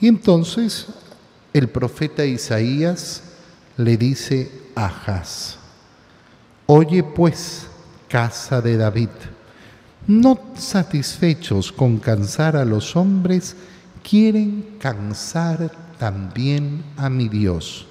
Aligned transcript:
Y 0.00 0.08
entonces 0.08 0.86
el 1.52 1.68
profeta 1.68 2.24
Isaías 2.24 3.22
le 3.76 3.96
dice 3.96 4.50
a 4.74 4.86
Ahaz, 4.86 5.56
Oye 6.66 7.02
pues, 7.02 7.66
casa 8.08 8.60
de 8.60 8.76
David, 8.76 9.08
no 10.06 10.38
satisfechos 10.56 11.72
con 11.72 11.98
cansar 11.98 12.56
a 12.56 12.64
los 12.64 12.96
hombres, 12.96 13.56
quieren 14.08 14.76
cansar 14.78 15.70
también 15.98 16.84
a 16.96 17.10
mi 17.10 17.28
Dios. 17.28 17.86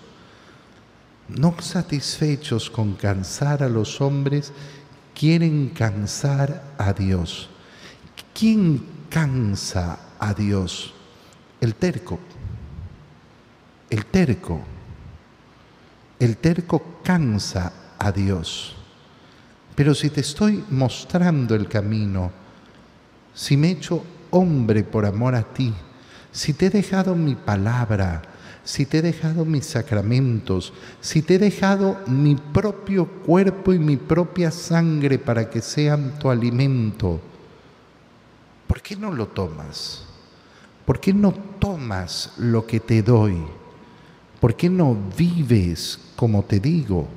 No 1.28 1.56
satisfechos 1.60 2.70
con 2.70 2.94
cansar 2.94 3.62
a 3.62 3.70
los 3.70 4.02
hombres, 4.02 4.52
quieren 5.14 5.70
cansar 5.70 6.64
a 6.78 6.94
Dios. 6.94 7.50
¿Quién 8.34 8.84
cansa 9.10 10.00
a 10.18 10.34
Dios? 10.34 10.94
El 11.62 11.76
terco. 11.76 12.20
El 13.90 14.06
terco. 14.06 14.62
El 16.20 16.38
terco 16.38 17.00
cansa 17.04 17.74
a 17.98 18.12
Dios. 18.12 18.76
Pero 19.76 19.94
si 19.94 20.10
te 20.10 20.22
estoy 20.22 20.64
mostrando 20.70 21.56
el 21.56 21.68
camino, 21.68 22.32
si 23.34 23.58
me 23.58 23.70
he 23.70 23.72
hecho 23.72 24.04
hombre 24.32 24.84
por 24.84 25.06
amor 25.06 25.36
a 25.36 25.44
ti, 25.44 25.74
si 26.32 26.54
te 26.54 26.68
he 26.68 26.70
dejado 26.70 27.16
mi 27.16 27.36
palabra, 27.36 28.22
si 28.64 28.86
te 28.86 29.00
he 29.00 29.02
dejado 29.02 29.46
mis 29.46 29.66
sacramentos, 29.66 30.74
si 31.02 31.22
te 31.22 31.36
he 31.36 31.40
dejado 31.40 31.98
mi 32.08 32.36
propio 32.36 33.08
cuerpo 33.08 33.74
y 33.74 33.80
mi 33.80 33.98
propia 33.98 34.52
sangre 34.52 35.18
para 35.18 35.50
que 35.50 35.62
sean 35.62 36.20
tu 36.20 36.30
alimento, 36.30 37.20
¿por 38.68 38.82
qué 38.82 38.96
no 38.96 39.12
lo 39.12 39.28
tomas? 39.28 40.06
¿Por 40.90 41.00
qué 41.00 41.14
no 41.14 41.34
tomas 41.60 42.32
lo 42.40 42.66
que 42.66 42.80
te 42.80 43.04
doy? 43.04 43.38
¿Por 44.40 44.56
qué 44.56 44.72
no 44.72 44.98
vives 45.16 46.00
como 46.16 46.42
te 46.42 46.60
digo? 46.60 47.08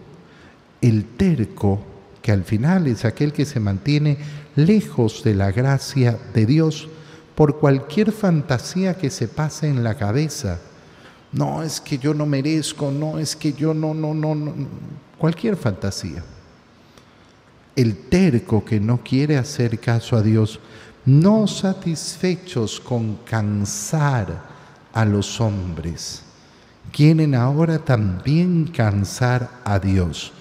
El 0.82 1.06
terco, 1.16 1.80
que 2.20 2.32
al 2.32 2.44
final 2.44 2.86
es 2.86 3.06
aquel 3.06 3.32
que 3.32 3.46
se 3.46 3.60
mantiene 3.60 4.18
lejos 4.56 5.24
de 5.24 5.34
la 5.34 5.52
gracia 5.52 6.18
de 6.34 6.44
Dios 6.44 6.90
por 7.34 7.60
cualquier 7.60 8.12
fantasía 8.12 8.98
que 8.98 9.08
se 9.08 9.26
pase 9.26 9.68
en 9.68 9.82
la 9.82 9.94
cabeza. 9.94 10.60
No, 11.32 11.62
es 11.62 11.80
que 11.80 11.96
yo 11.96 12.12
no 12.12 12.26
merezco, 12.26 12.90
no, 12.90 13.18
es 13.18 13.34
que 13.34 13.54
yo 13.54 13.72
no, 13.72 13.94
no, 13.94 14.12
no, 14.12 14.34
no. 14.34 14.52
Cualquier 15.16 15.56
fantasía. 15.56 16.22
El 17.74 17.96
terco 17.96 18.66
que 18.66 18.78
no 18.78 19.02
quiere 19.02 19.38
hacer 19.38 19.78
caso 19.78 20.14
a 20.14 20.20
Dios, 20.20 20.60
no 21.04 21.46
satisfechos 21.46 22.80
con 22.80 23.16
cansar 23.24 24.42
a 24.92 25.04
los 25.04 25.40
hombres 25.40 26.22
quieren 26.92 27.34
ahora 27.34 27.78
también 27.78 28.66
cansar 28.66 29.48
a 29.64 29.78
Dios. 29.78 30.32